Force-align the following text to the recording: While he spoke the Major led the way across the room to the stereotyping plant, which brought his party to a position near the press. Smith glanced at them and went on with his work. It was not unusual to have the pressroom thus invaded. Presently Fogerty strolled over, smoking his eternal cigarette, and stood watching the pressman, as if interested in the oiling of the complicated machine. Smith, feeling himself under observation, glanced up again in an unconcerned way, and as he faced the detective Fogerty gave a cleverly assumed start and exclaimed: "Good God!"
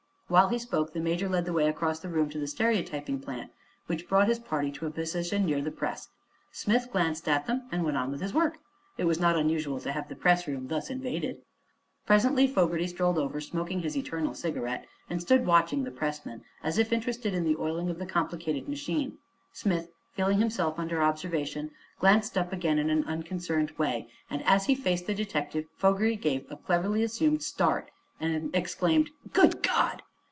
While 0.31 0.47
he 0.47 0.59
spoke 0.59 0.93
the 0.93 1.01
Major 1.01 1.27
led 1.27 1.43
the 1.43 1.51
way 1.51 1.67
across 1.67 1.99
the 1.99 2.07
room 2.07 2.29
to 2.29 2.39
the 2.39 2.47
stereotyping 2.47 3.19
plant, 3.19 3.51
which 3.87 4.07
brought 4.07 4.29
his 4.29 4.39
party 4.39 4.71
to 4.71 4.85
a 4.85 4.89
position 4.89 5.45
near 5.45 5.61
the 5.61 5.71
press. 5.71 6.07
Smith 6.53 6.87
glanced 6.89 7.27
at 7.27 7.47
them 7.47 7.67
and 7.69 7.83
went 7.83 7.97
on 7.97 8.11
with 8.11 8.21
his 8.21 8.33
work. 8.33 8.57
It 8.97 9.03
was 9.03 9.19
not 9.19 9.35
unusual 9.35 9.81
to 9.81 9.91
have 9.91 10.07
the 10.07 10.15
pressroom 10.15 10.69
thus 10.69 10.89
invaded. 10.89 11.41
Presently 12.05 12.47
Fogerty 12.47 12.87
strolled 12.87 13.17
over, 13.17 13.41
smoking 13.41 13.81
his 13.81 13.97
eternal 13.97 14.33
cigarette, 14.33 14.87
and 15.09 15.19
stood 15.21 15.45
watching 15.45 15.83
the 15.83 15.91
pressman, 15.91 16.45
as 16.63 16.77
if 16.77 16.93
interested 16.93 17.33
in 17.33 17.43
the 17.43 17.57
oiling 17.57 17.89
of 17.89 17.99
the 17.99 18.05
complicated 18.05 18.69
machine. 18.69 19.17
Smith, 19.51 19.89
feeling 20.13 20.39
himself 20.39 20.79
under 20.79 21.03
observation, 21.03 21.71
glanced 21.99 22.37
up 22.37 22.53
again 22.53 22.79
in 22.79 22.89
an 22.89 23.03
unconcerned 23.03 23.71
way, 23.71 24.07
and 24.29 24.41
as 24.45 24.67
he 24.67 24.75
faced 24.75 25.07
the 25.07 25.13
detective 25.13 25.65
Fogerty 25.75 26.15
gave 26.15 26.49
a 26.49 26.55
cleverly 26.55 27.03
assumed 27.03 27.43
start 27.43 27.91
and 28.17 28.49
exclaimed: 28.55 29.09
"Good 29.33 29.61
God!" 29.61 30.03